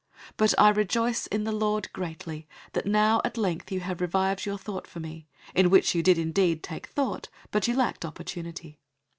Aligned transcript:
004:010 0.29 0.31
But 0.37 0.53
I 0.57 0.69
rejoice 0.69 1.27
in 1.27 1.43
the 1.43 1.51
Lord 1.51 1.93
greatly, 1.93 2.47
that 2.73 2.87
now 2.87 3.21
at 3.23 3.37
length 3.37 3.71
you 3.71 3.81
have 3.81 4.01
revived 4.01 4.47
your 4.47 4.57
thought 4.57 4.87
for 4.87 4.99
me; 4.99 5.27
in 5.53 5.69
which 5.69 5.93
you 5.93 6.01
did 6.01 6.17
indeed 6.17 6.63
take 6.63 6.87
thought, 6.87 7.29
but 7.51 7.67
you 7.67 7.75
lacked 7.75 8.03
opportunity. 8.03 8.79